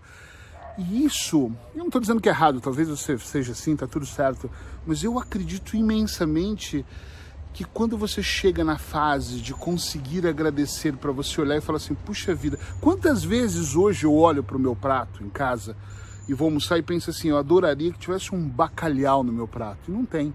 E 0.77 1.05
isso, 1.05 1.51
eu 1.73 1.79
não 1.79 1.87
estou 1.87 2.01
dizendo 2.01 2.21
que 2.21 2.29
é 2.29 2.31
errado, 2.31 2.61
talvez 2.61 2.87
você 2.87 3.17
seja 3.17 3.51
assim, 3.51 3.75
tá 3.75 3.85
tudo 3.85 4.05
certo, 4.05 4.49
mas 4.85 5.03
eu 5.03 5.19
acredito 5.19 5.75
imensamente 5.75 6.85
que 7.53 7.65
quando 7.65 7.97
você 7.97 8.23
chega 8.23 8.63
na 8.63 8.77
fase 8.77 9.41
de 9.41 9.53
conseguir 9.53 10.25
agradecer 10.25 10.95
para 10.95 11.11
você 11.11 11.41
olhar 11.41 11.57
e 11.57 11.61
falar 11.61 11.77
assim, 11.77 11.93
puxa 11.93 12.33
vida, 12.33 12.57
quantas 12.79 13.23
vezes 13.23 13.75
hoje 13.75 14.05
eu 14.05 14.15
olho 14.15 14.43
para 14.43 14.55
o 14.55 14.59
meu 14.59 14.75
prato 14.75 15.23
em 15.23 15.29
casa 15.29 15.75
e 16.27 16.33
vou 16.33 16.47
almoçar 16.47 16.77
e 16.77 16.83
penso 16.83 17.09
assim, 17.09 17.29
eu 17.29 17.37
adoraria 17.37 17.91
que 17.91 17.99
tivesse 17.99 18.33
um 18.33 18.47
bacalhau 18.47 19.23
no 19.23 19.33
meu 19.33 19.47
prato. 19.47 19.89
E 19.89 19.91
não 19.91 20.05
tem. 20.05 20.33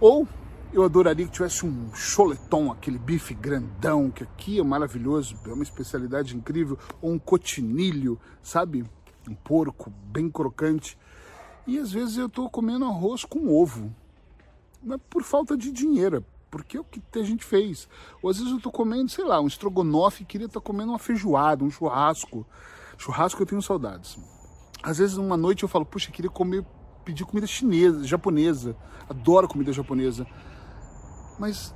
Ou 0.00 0.26
eu 0.72 0.84
adoraria 0.84 1.26
que 1.26 1.32
tivesse 1.32 1.64
um 1.64 1.94
choleton, 1.94 2.70
aquele 2.70 2.98
bife 2.98 3.34
grandão, 3.34 4.10
que 4.10 4.22
aqui 4.22 4.58
é 4.58 4.62
maravilhoso, 4.62 5.36
é 5.46 5.52
uma 5.52 5.62
especialidade 5.62 6.36
incrível, 6.36 6.78
ou 7.00 7.12
um 7.12 7.18
cotinilho, 7.18 8.20
sabe? 8.42 8.84
Um 9.28 9.34
porco 9.34 9.90
bem 10.12 10.30
crocante. 10.30 10.98
E 11.66 11.78
às 11.78 11.90
vezes 11.90 12.16
eu 12.16 12.26
estou 12.26 12.48
comendo 12.48 12.84
arroz 12.84 13.24
com 13.24 13.48
ovo. 13.48 13.94
É 14.90 14.98
por 15.10 15.22
falta 15.22 15.56
de 15.56 15.72
dinheiro, 15.72 16.24
porque 16.50 16.76
é 16.76 16.80
o 16.80 16.84
que 16.84 17.00
a 17.18 17.22
gente 17.22 17.44
fez. 17.44 17.88
Ou 18.22 18.30
às 18.30 18.36
vezes 18.36 18.52
eu 18.52 18.58
estou 18.58 18.70
comendo, 18.70 19.10
sei 19.10 19.24
lá, 19.24 19.40
um 19.40 19.46
estrogonofe 19.46 20.24
queria 20.24 20.46
estar 20.46 20.60
tá 20.60 20.64
comendo 20.64 20.92
uma 20.92 20.98
feijoada, 20.98 21.64
um 21.64 21.70
churrasco. 21.70 22.46
Churrasco 22.98 23.42
eu 23.42 23.46
tenho 23.46 23.62
saudades. 23.62 24.16
Às 24.86 24.98
vezes, 24.98 25.16
numa 25.16 25.36
noite 25.36 25.64
eu 25.64 25.68
falo, 25.68 25.84
puxa, 25.84 26.12
queria 26.12 26.30
comer, 26.30 26.64
pedir 27.04 27.24
comida 27.24 27.44
chinesa, 27.44 28.04
japonesa. 28.04 28.76
Adoro 29.10 29.48
comida 29.48 29.72
japonesa. 29.72 30.24
Mas, 31.40 31.74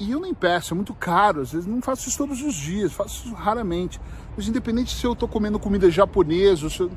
e 0.00 0.10
eu 0.10 0.18
nem 0.18 0.32
peço, 0.32 0.72
é 0.72 0.74
muito 0.74 0.94
caro. 0.94 1.42
Às 1.42 1.52
vezes 1.52 1.66
não 1.66 1.82
faço 1.82 2.08
isso 2.08 2.16
todos 2.16 2.40
os 2.40 2.54
dias, 2.54 2.94
faço 2.94 3.26
isso 3.26 3.34
raramente. 3.34 4.00
Mas 4.34 4.48
independente 4.48 4.96
se 4.96 5.04
eu 5.04 5.12
estou 5.12 5.28
comendo 5.28 5.58
comida 5.58 5.90
japonesa, 5.90 6.70
se 6.70 6.80
eu, 6.80 6.90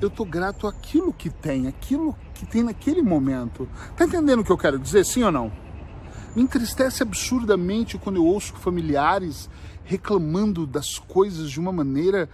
eu 0.00 0.08
tô 0.08 0.24
grato 0.24 0.66
àquilo 0.66 1.12
que 1.12 1.28
tem, 1.28 1.68
aquilo 1.68 2.16
que 2.32 2.46
tem 2.46 2.62
naquele 2.62 3.02
momento. 3.02 3.68
Tá 3.94 4.06
entendendo 4.06 4.40
o 4.40 4.44
que 4.44 4.50
eu 4.50 4.56
quero 4.56 4.78
dizer, 4.78 5.04
sim 5.04 5.22
ou 5.22 5.30
não? 5.30 5.52
Me 6.34 6.40
entristece 6.40 7.02
absurdamente 7.02 7.98
quando 7.98 8.16
eu 8.16 8.24
ouço 8.24 8.54
familiares 8.54 9.50
reclamando 9.84 10.66
das 10.66 10.98
coisas 10.98 11.50
de 11.50 11.60
uma 11.60 11.70
maneira 11.70 12.30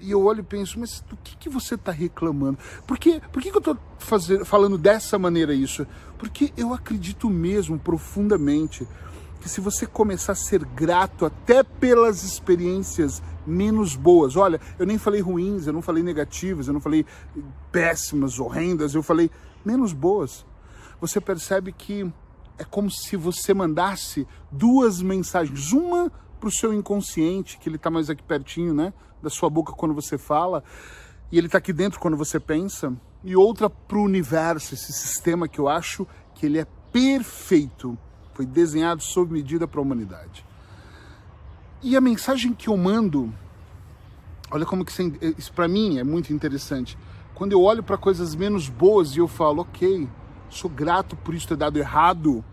e 0.00 0.10
eu 0.10 0.24
olho 0.24 0.40
e 0.40 0.42
penso, 0.42 0.78
mas 0.78 1.00
do 1.00 1.16
que, 1.16 1.36
que 1.36 1.48
você 1.48 1.74
está 1.74 1.92
reclamando? 1.92 2.58
Por, 2.86 2.98
que, 2.98 3.20
por 3.32 3.42
que, 3.42 3.50
que 3.50 3.56
eu 3.56 3.72
estou 3.72 3.78
falando 4.44 4.78
dessa 4.78 5.18
maneira 5.18 5.54
isso? 5.54 5.86
Porque 6.18 6.52
eu 6.56 6.72
acredito 6.72 7.28
mesmo 7.28 7.78
profundamente 7.78 8.86
que 9.40 9.48
se 9.48 9.60
você 9.60 9.86
começar 9.86 10.32
a 10.32 10.36
ser 10.36 10.64
grato 10.64 11.24
até 11.24 11.62
pelas 11.62 12.22
experiências 12.22 13.22
menos 13.46 13.96
boas, 13.96 14.36
olha, 14.36 14.60
eu 14.78 14.86
nem 14.86 14.98
falei 14.98 15.20
ruins, 15.20 15.66
eu 15.66 15.72
não 15.72 15.80
falei 15.80 16.02
negativas, 16.02 16.66
eu 16.66 16.74
não 16.74 16.80
falei 16.80 17.06
péssimas, 17.72 18.38
horrendas, 18.38 18.94
eu 18.94 19.02
falei 19.02 19.30
menos 19.64 19.92
boas. 19.92 20.44
Você 21.00 21.20
percebe 21.20 21.72
que 21.72 22.10
é 22.58 22.64
como 22.64 22.90
se 22.90 23.16
você 23.16 23.54
mandasse 23.54 24.26
duas 24.52 25.00
mensagens, 25.00 25.72
uma 25.72 26.12
para 26.38 26.48
o 26.48 26.52
seu 26.52 26.72
inconsciente, 26.72 27.58
que 27.58 27.68
ele 27.68 27.76
está 27.76 27.90
mais 27.90 28.10
aqui 28.10 28.22
pertinho, 28.22 28.74
né, 28.74 28.92
da 29.22 29.30
sua 29.30 29.50
boca 29.50 29.72
quando 29.72 29.94
você 29.94 30.16
fala, 30.16 30.62
e 31.30 31.38
ele 31.38 31.46
está 31.46 31.58
aqui 31.58 31.72
dentro 31.72 32.00
quando 32.00 32.16
você 32.16 32.40
pensa, 32.40 32.92
e 33.22 33.36
outra 33.36 33.68
para 33.68 33.98
o 33.98 34.02
universo, 34.02 34.74
esse 34.74 34.92
sistema 34.92 35.46
que 35.46 35.58
eu 35.58 35.68
acho 35.68 36.06
que 36.34 36.46
ele 36.46 36.58
é 36.58 36.66
perfeito 36.92 37.96
foi 38.34 38.46
desenhado 38.46 39.02
sob 39.02 39.32
medida 39.32 39.68
para 39.68 39.80
a 39.80 39.82
humanidade. 39.82 40.44
E 41.82 41.96
a 41.96 42.00
mensagem 42.00 42.52
que 42.52 42.68
eu 42.68 42.76
mando, 42.76 43.32
olha 44.50 44.66
como 44.66 44.84
que 44.84 44.92
isso 45.38 45.52
para 45.52 45.68
mim 45.68 45.98
é 45.98 46.04
muito 46.04 46.32
interessante. 46.32 46.96
Quando 47.34 47.52
eu 47.52 47.62
olho 47.62 47.82
para 47.82 47.96
coisas 47.96 48.34
menos 48.34 48.68
boas 48.68 49.14
e 49.14 49.18
eu 49.18 49.28
falo, 49.28 49.62
ok, 49.62 50.08
sou 50.48 50.70
grato 50.70 51.16
por 51.16 51.34
isso 51.34 51.48
ter 51.48 51.56
dado 51.56 51.78
errado, 51.78 52.44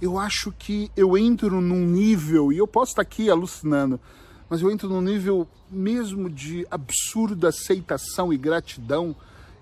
eu 0.00 0.18
acho 0.18 0.52
que 0.52 0.90
eu 0.96 1.16
entro 1.18 1.60
num 1.60 1.84
nível, 1.84 2.52
e 2.52 2.58
eu 2.58 2.66
posso 2.66 2.92
estar 2.92 3.02
aqui 3.02 3.28
alucinando, 3.30 4.00
mas 4.48 4.60
eu 4.62 4.70
entro 4.70 4.88
num 4.88 5.00
nível 5.00 5.46
mesmo 5.70 6.30
de 6.30 6.66
absurda 6.70 7.48
aceitação 7.48 8.32
e 8.32 8.36
gratidão, 8.36 9.14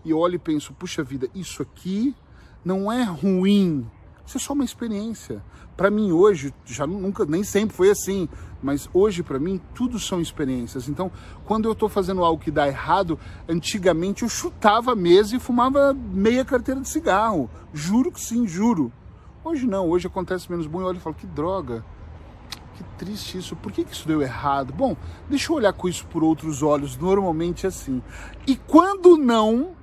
e 0.05 0.15
olho 0.15 0.37
e 0.37 0.39
penso, 0.39 0.73
puxa 0.73 1.03
vida, 1.03 1.29
isso 1.35 1.63
aqui 1.63 2.15
não 2.65 2.91
é 2.91 3.03
ruim, 3.03 3.87
isso 4.25 4.37
é 4.37 4.41
só 4.41 4.53
uma 4.53 4.65
experiência. 4.65 5.43
Para 5.77 5.91
mim 5.91 6.11
hoje, 6.11 6.55
já 6.65 6.87
nunca, 6.87 7.25
nem 7.27 7.45
sempre 7.45 7.77
foi 7.77 7.91
assim, 7.91 8.29
mas 8.63 8.89
hoje 8.95 9.23
para 9.23 9.39
mim 9.39 9.61
tudo 9.75 9.99
são 9.99 10.21
experiências. 10.21 10.89
Então, 10.89 11.11
quando 11.45 11.67
eu 11.67 11.73
estou 11.73 11.89
fazendo 11.89 12.25
algo 12.25 12.43
que 12.43 12.51
dá 12.51 12.67
errado, 12.67 13.19
antigamente 13.49 14.23
eu 14.23 14.29
chutava 14.29 14.93
a 14.93 14.97
mesa 14.97 15.37
e 15.37 15.41
fumava 15.41 15.93
meia 15.93 16.45
carteira 16.45 16.81
de 16.81 16.89
cigarro. 16.89 17.51
Juro 17.75 18.11
que 18.11 18.21
sim, 18.21 18.47
juro. 18.47 18.91
Hoje 19.45 19.67
não, 19.67 19.89
hoje 19.89 20.07
acontece 20.07 20.51
menos 20.51 20.67
bom 20.67 20.81
e 20.81 20.85
olho 20.85 20.97
e 20.97 21.01
falo, 21.01 21.15
que 21.15 21.27
droga, 21.27 21.85
que 22.77 22.85
triste 22.99 23.39
isso, 23.39 23.57
por 23.57 23.73
que, 23.73 23.85
que 23.85 23.93
isso 23.93 24.07
deu 24.07 24.21
errado? 24.21 24.73
Bom, 24.73 24.97
deixa 25.29 25.51
eu 25.51 25.57
olhar 25.57 25.73
com 25.73 25.89
isso 25.89 26.07
por 26.07 26.23
outros 26.23 26.63
olhos, 26.63 26.97
normalmente 26.97 27.65
é 27.65 27.69
assim. 27.71 28.03
E 28.47 28.57
quando 28.57 29.17
não, 29.17 29.75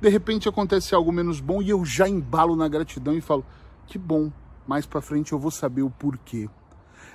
de 0.00 0.08
repente 0.08 0.48
acontece 0.48 0.94
algo 0.94 1.12
menos 1.12 1.40
bom 1.40 1.60
e 1.60 1.70
eu 1.70 1.84
já 1.84 2.08
embalo 2.08 2.54
na 2.54 2.68
gratidão 2.68 3.14
e 3.14 3.20
falo, 3.20 3.44
que 3.86 3.98
bom, 3.98 4.30
mais 4.66 4.86
para 4.86 5.00
frente 5.00 5.32
eu 5.32 5.38
vou 5.38 5.50
saber 5.50 5.82
o 5.82 5.90
porquê. 5.90 6.48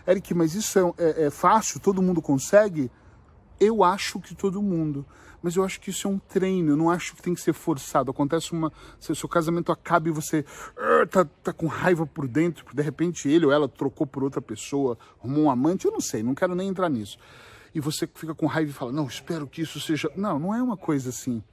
Eric, 0.08 0.34
mas 0.34 0.54
isso 0.54 0.78
é, 0.78 1.04
é, 1.04 1.26
é 1.26 1.30
fácil? 1.32 1.80
Todo 1.80 2.02
mundo 2.02 2.22
consegue? 2.22 2.92
Eu 3.60 3.84
acho 3.84 4.20
que 4.20 4.36
todo 4.36 4.62
mundo. 4.62 5.06
Mas 5.42 5.56
eu 5.56 5.64
acho 5.64 5.80
que 5.80 5.92
isso 5.92 6.08
é 6.08 6.10
um 6.10 6.18
treino, 6.18 6.72
eu 6.72 6.76
não 6.76 6.90
acho 6.90 7.16
que 7.16 7.22
tem 7.22 7.36
que 7.36 7.42
ser 7.42 7.54
forçado. 7.54 8.10
Acontece 8.10 8.52
uma. 8.52 8.74
Se 9.00 9.12
o 9.12 9.16
seu 9.16 9.30
casamento 9.30 9.72
acaba 9.72 10.10
e 10.10 10.12
você 10.12 10.40
uh, 10.40 11.06
tá, 11.06 11.24
tá 11.44 11.54
com 11.54 11.68
raiva 11.68 12.04
por 12.06 12.28
dentro, 12.28 12.64
porque 12.64 12.76
de 12.76 12.82
repente 12.82 13.30
ele 13.30 13.46
ou 13.46 13.52
ela 13.52 13.68
trocou 13.68 14.08
por 14.08 14.24
outra 14.24 14.42
pessoa, 14.42 14.98
arrumou 15.20 15.44
um 15.44 15.52
amante, 15.52 15.86
eu 15.86 15.92
não 15.92 16.02
sei, 16.02 16.24
não 16.24 16.34
quero 16.34 16.56
nem 16.56 16.68
entrar 16.68 16.90
nisso. 16.90 17.20
E 17.76 17.80
você 17.80 18.10
fica 18.12 18.34
com 18.34 18.48
raiva 18.48 18.72
e 18.72 18.74
fala, 18.74 18.92
não, 18.92 19.06
espero 19.06 19.46
que 19.46 19.62
isso 19.62 19.80
seja. 19.80 20.10
Não, 20.16 20.40
não 20.40 20.56
é 20.56 20.64
uma 20.64 20.78
coisa 20.78 21.10
assim 21.10 21.44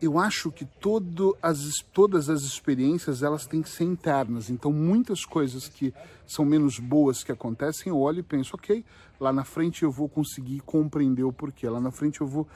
eu 0.00 0.18
acho 0.18 0.50
que 0.50 0.64
todo 0.64 1.36
as, 1.42 1.58
todas 1.92 2.28
as 2.28 2.42
experiências 2.42 3.22
elas 3.22 3.46
têm 3.46 3.62
que 3.62 3.68
ser 3.68 3.84
internas. 3.84 4.48
Então, 4.48 4.72
muitas 4.72 5.24
coisas 5.24 5.68
que 5.68 5.92
são 6.26 6.44
menos 6.44 6.78
boas 6.78 7.24
que 7.24 7.32
acontecem, 7.32 7.90
eu 7.90 7.98
olho 7.98 8.20
e 8.20 8.22
penso, 8.22 8.54
ok, 8.54 8.84
lá 9.20 9.32
na 9.32 9.44
frente 9.44 9.82
eu 9.82 9.90
vou 9.90 10.08
conseguir 10.08 10.60
compreender 10.60 11.24
o 11.24 11.32
porquê. 11.32 11.68
Lá 11.68 11.80
na 11.80 11.90
frente 11.90 12.20
eu 12.20 12.26
vou 12.26 12.46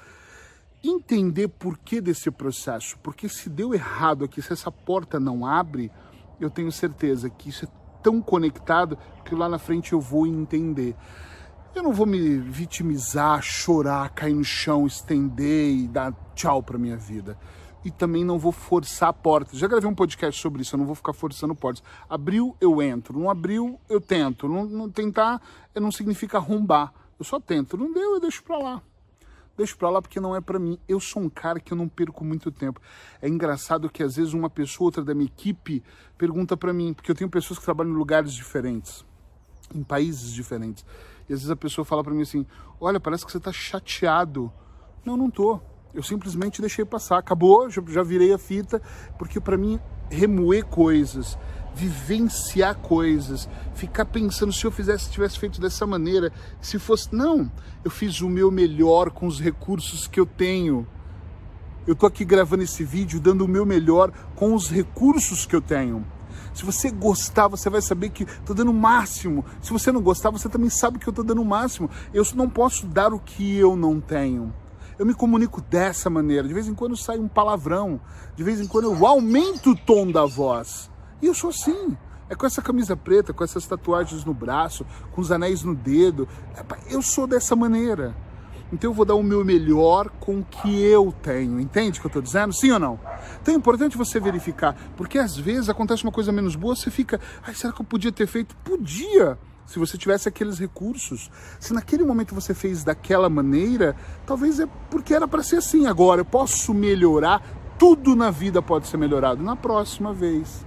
entender 0.85 1.49
porquê 1.49 2.01
desse 2.01 2.31
processo. 2.31 2.99
Porque 3.03 3.29
se 3.29 3.49
deu 3.49 3.75
errado 3.75 4.25
aqui, 4.25 4.41
se 4.41 4.53
essa 4.53 4.71
porta 4.71 5.19
não 5.19 5.45
abre, 5.45 5.91
eu 6.41 6.51
tenho 6.51 6.71
certeza 6.71 7.29
que 7.29 7.49
isso 7.49 7.65
é 7.65 7.69
tão 8.03 8.21
conectado 8.21 8.99
que 9.25 9.35
lá 9.35 9.49
na 9.49 9.59
frente 9.59 9.93
eu 9.93 10.01
vou 10.01 10.27
entender. 10.27 10.97
Eu 11.75 11.83
não 11.83 11.93
vou 11.93 12.05
me 12.05 12.37
vitimizar, 12.39 13.41
chorar, 13.41 14.11
cair 14.11 14.35
no 14.35 14.45
chão, 14.45 14.87
estender 14.87 15.75
e 15.75 15.89
dar 15.89 16.13
tchau 16.35 16.63
para 16.63 16.77
minha 16.77 16.99
vida. 16.99 17.39
E 17.83 17.91
também 17.91 18.25
não 18.25 18.39
vou 18.39 18.53
forçar 18.53 19.11
portas. 19.15 19.59
Já 19.59 19.67
gravei 19.67 19.89
um 19.89 19.95
podcast 19.95 20.39
sobre 20.39 20.61
isso, 20.61 20.75
eu 20.75 20.79
não 20.79 20.85
vou 20.85 20.95
ficar 20.95 21.15
forçando 21.15 21.55
portas. 21.55 21.83
Abriu, 22.11 22.55
eu 22.61 22.83
entro. 22.83 23.19
Não 23.19 23.31
abriu, 23.31 23.81
eu 23.89 24.03
tento. 24.03 24.47
Não, 24.47 24.67
não 24.67 24.91
tentar 24.91 25.41
não 25.75 25.91
significa 25.91 26.37
arrombar. 26.37 26.93
Eu 27.19 27.25
só 27.25 27.41
tento. 27.41 27.77
Não 27.77 27.91
deu, 27.91 28.15
eu 28.15 28.21
deixo 28.21 28.43
para 28.45 28.59
lá. 28.59 28.83
Deixo 29.57 29.77
para 29.77 29.89
lá 29.89 30.03
porque 30.03 30.21
não 30.21 30.37
é 30.37 30.43
para 30.43 30.59
mim. 30.59 30.79
Eu 30.87 31.01
sou 31.01 31.23
um 31.23 31.31
cara 31.31 31.59
que 31.59 31.73
eu 31.73 31.77
não 31.77 31.89
perco 31.89 32.23
muito 32.23 32.51
tempo. 32.51 32.81
É 33.21 33.29
engraçado 33.29 33.89
que 33.89 34.03
às 34.03 34.17
vezes 34.17 34.35
uma 34.35 34.51
pessoa, 34.51 34.89
outra 34.89 35.03
da 35.03 35.15
minha 35.15 35.27
equipe, 35.27 35.83
pergunta 36.19 36.55
para 36.55 36.73
mim, 36.73 36.93
porque 36.93 37.11
eu 37.11 37.15
tenho 37.15 37.31
pessoas 37.31 37.59
que 37.59 37.65
trabalham 37.65 37.93
em 37.93 37.97
lugares 37.97 38.35
diferentes, 38.35 39.05
em 39.75 39.83
países 39.83 40.33
diferentes. 40.33 40.85
E 41.29 41.33
às 41.33 41.41
vezes 41.41 41.51
a 41.51 41.57
pessoa 41.57 41.85
fala 41.85 42.03
para 42.03 42.15
mim 42.15 42.23
assim: 42.23 42.47
Olha, 42.81 43.01
parece 43.01 43.25
que 43.25 43.33
você 43.33 43.39
está 43.39 43.53
chateado. 43.53 44.53
Não, 45.05 45.17
não 45.17 45.31
tô. 45.31 45.61
Eu 45.95 46.03
simplesmente 46.03 46.61
deixei 46.61 46.85
passar. 46.85 47.19
Acabou, 47.19 47.69
já, 47.69 48.03
virei 48.03 48.33
a 48.33 48.39
fita, 48.39 48.81
porque 49.19 49.41
para 49.41 49.57
mim 49.57 49.79
remoer 50.11 50.65
coisas, 50.65 51.39
vivenciar 51.75 52.77
coisas, 52.77 53.49
ficar 53.75 54.05
pensando 54.05 54.53
se 54.53 54.65
eu 54.65 54.71
fizesse, 54.71 55.11
tivesse 55.11 55.39
feito 55.39 55.61
dessa 55.61 55.87
maneira, 55.87 56.33
se 56.61 56.79
fosse, 56.79 57.15
não, 57.15 57.51
eu 57.85 57.91
fiz 57.91 58.21
o 58.21 58.29
meu 58.29 58.51
melhor 58.51 59.11
com 59.11 59.27
os 59.27 59.41
recursos 59.41 60.07
que 60.07 60.21
eu 60.21 60.27
tenho. 60.27 60.87
Eu 61.87 61.97
tô 61.97 62.07
aqui 62.07 62.25
gravando 62.25 62.63
esse 62.63 62.85
vídeo 62.85 63.21
dando 63.21 63.45
o 63.45 63.49
meu 63.49 63.67
melhor 63.67 64.13
com 64.37 64.55
os 64.55 64.71
recursos 64.71 65.45
que 65.45 65.57
eu 65.57 65.61
tenho. 65.61 66.07
Se 66.53 66.65
você 66.65 66.91
gostar, 66.91 67.49
você 67.49 67.71
vai 67.71 67.81
saber 67.81 68.11
que 68.11 68.25
estou 68.25 68.55
dando 68.55 68.71
o 68.71 68.75
máximo. 68.75 69.45
Se 69.61 69.73
você 69.73 69.91
não 69.91 70.03
gostar, 70.03 70.31
você 70.31 70.49
também 70.49 70.71
sabe 70.71 70.99
que 70.99 71.09
eu 71.09 71.11
estou 71.11 71.25
dando 71.25 71.41
o 71.41 71.45
máximo. 71.45 71.91
Eu 72.13 72.25
não 72.35 72.49
posso 72.49 72.87
dar 72.87 73.13
o 73.13 73.19
que 73.19 73.57
eu 73.57 73.75
não 73.75 74.01
tenho. 74.01 74.53
Eu 74.99 75.07
me 75.07 75.15
comunico 75.15 75.61
dessa 75.61 76.11
maneira. 76.11 76.47
De 76.47 76.55
vez 76.55 76.69
em 76.69 76.75
quando 76.75 76.97
sai 76.97 77.19
um 77.19 77.29
palavrão. 77.29 78.01
De 78.37 78.45
vez 78.45 78.61
em 78.61 78.67
quando 78.67 78.85
eu 78.85 79.07
aumento 79.07 79.71
o 79.71 79.77
tom 79.77 80.11
da 80.11 80.25
voz. 80.27 80.91
E 81.21 81.27
eu 81.27 81.35
sou 81.35 81.51
assim. 81.51 81.97
É 82.29 82.35
com 82.35 82.47
essa 82.47 82.63
camisa 82.63 82.97
preta, 82.97 83.33
com 83.33 83.45
essas 83.45 83.67
tatuagens 83.67 84.25
no 84.25 84.33
braço, 84.33 84.87
com 85.13 85.21
os 85.21 85.31
anéis 85.31 85.63
no 85.63 85.75
dedo. 85.75 86.29
Eu 86.89 87.03
sou 87.03 87.27
dessa 87.27 87.57
maneira. 87.57 88.15
Então 88.73 88.91
eu 88.91 88.95
vou 88.95 89.05
dar 89.05 89.15
o 89.15 89.23
meu 89.23 89.45
melhor 89.45 90.09
com 90.19 90.41
o 90.41 90.45
que 90.45 90.83
eu 90.83 91.15
tenho. 91.23 91.61
Entende 91.61 91.99
o 91.99 92.01
que 92.01 92.07
eu 92.07 92.09
estou 92.09 92.23
dizendo? 92.23 92.53
Sim 92.53 92.73
ou 92.73 92.79
não? 92.79 92.99
Então 93.41 93.53
é 93.53 93.57
importante 93.57 93.97
você 93.99 94.19
verificar, 94.19 94.75
porque 94.97 95.19
às 95.19 95.37
vezes 95.37 95.69
acontece 95.69 96.03
uma 96.05 96.13
coisa 96.13 96.33
menos 96.33 96.57
boa, 96.57 96.75
você 96.75 96.91
fica, 96.91 97.21
ai, 97.43 97.55
será 97.55 97.73
que 97.73 97.83
eu 97.83 97.85
podia 97.85 98.11
ter 98.11 98.27
feito? 98.27 98.57
Podia! 98.65 99.39
Se 99.67 99.79
você 99.79 99.97
tivesse 99.97 100.29
aqueles 100.29 100.59
recursos, 100.59 101.31
se 101.59 101.73
naquele 101.73 102.05
momento 102.05 102.35
você 102.35 102.53
fez 102.53 102.83
daquela 102.83 103.29
maneira, 103.29 103.95
talvez 104.27 104.59
é 104.59 104.67
porque 104.91 105.15
era 105.15 105.29
para 105.29 105.43
ser 105.43 105.57
assim. 105.57 105.87
Agora, 105.87 106.21
eu 106.21 106.25
posso 106.25 106.75
melhorar, 106.75 107.43
tudo 107.79 108.17
na 108.17 108.31
vida 108.31 108.61
pode 108.61 108.87
ser 108.87 108.97
melhorado 108.97 109.43
na 109.43 109.57
próxima 109.57 110.13
vez. 110.13 110.67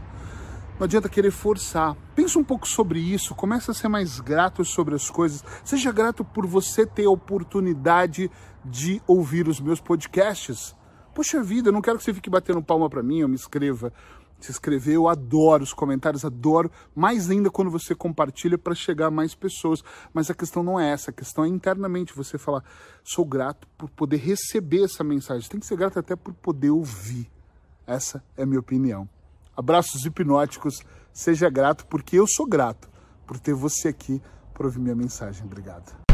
Não 0.78 0.84
adianta 0.84 1.08
querer 1.08 1.32
forçar. 1.32 1.96
Pensa 2.14 2.38
um 2.38 2.44
pouco 2.44 2.68
sobre 2.68 3.00
isso, 3.00 3.34
comece 3.34 3.72
a 3.72 3.74
ser 3.74 3.88
mais 3.88 4.20
grato 4.20 4.66
sobre 4.66 4.94
as 4.94 5.10
coisas. 5.10 5.42
Seja 5.64 5.90
grato 5.90 6.24
por 6.26 6.46
você 6.46 6.86
ter 6.86 7.06
a 7.06 7.10
oportunidade 7.10 8.30
de 8.64 9.02
ouvir 9.08 9.48
os 9.48 9.62
meus 9.62 9.80
podcasts. 9.80 10.76
Poxa 11.14 11.42
vida, 11.42 11.70
eu 11.70 11.74
não 11.74 11.82
quero 11.82 11.98
que 11.98 12.04
você 12.04 12.14
fique 12.14 12.30
batendo 12.30 12.62
palma 12.62 12.90
para 12.90 13.02
mim, 13.02 13.20
eu 13.20 13.30
me 13.30 13.36
escreva. 13.36 13.94
Se 14.38 14.52
inscrever, 14.52 14.96
eu 14.96 15.08
adoro 15.08 15.64
os 15.64 15.72
comentários, 15.72 16.26
adoro, 16.26 16.70
mais 16.94 17.30
ainda 17.30 17.50
quando 17.50 17.72
você 17.72 17.96
compartilha 17.96 18.58
para 18.58 18.76
chegar 18.76 19.08
a 19.08 19.12
mais 19.12 19.34
pessoas. 19.34 19.82
Mas 20.14 20.30
a 20.30 20.34
questão 20.34 20.62
não 20.62 20.78
é 20.78 20.92
essa, 20.92 21.10
a 21.10 21.14
questão 21.14 21.46
é 21.46 21.48
internamente 21.48 22.14
você 22.14 22.38
falar: 22.38 22.66
sou 23.02 23.24
grato 23.24 23.66
por 23.78 23.90
poder 23.90 24.18
receber 24.18 24.84
essa 24.84 25.06
mensagem. 25.06 25.50
Tem 25.50 25.60
que 25.60 25.66
ser 25.66 25.78
grato 25.78 25.98
até 25.98 26.18
por 26.18 26.34
poder 26.34 26.72
ouvir. 26.72 27.32
Essa 27.88 28.22
é 28.36 28.44
a 28.44 28.46
minha 28.46 28.60
opinião. 28.60 29.08
Abraços 29.56 30.06
hipnóticos. 30.06 30.82
Seja 31.14 31.50
grato, 31.50 31.86
porque 31.88 32.18
eu 32.18 32.26
sou 32.28 32.48
grato 32.48 32.90
por 33.26 33.40
ter 33.40 33.54
você 33.54 33.88
aqui 33.88 34.22
para 34.54 34.66
ouvir 34.66 34.80
minha 34.80 34.96
mensagem. 34.96 35.46
Obrigado. 35.46 36.05